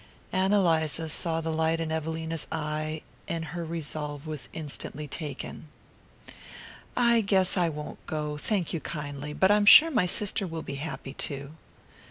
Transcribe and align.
Ann 0.31 0.51
Eliza 0.51 1.09
saw 1.09 1.41
the 1.41 1.51
light 1.51 1.79
in 1.79 1.91
Evelina's 1.91 2.47
eye 2.51 3.03
and 3.27 3.45
her 3.45 3.63
resolve 3.63 4.25
was 4.25 4.49
instantly 4.51 5.07
taken. 5.07 5.67
"I 6.97 7.21
guess 7.23 7.55
I 7.55 7.69
won't 7.69 8.03
go, 8.07 8.35
thank 8.35 8.73
you 8.73 8.79
kindly; 8.79 9.31
but 9.33 9.51
I'm 9.51 9.67
sure 9.67 9.91
my 9.91 10.07
sister 10.07 10.47
will 10.47 10.63
be 10.63 10.77
happy 10.81 11.13
to." 11.13 11.51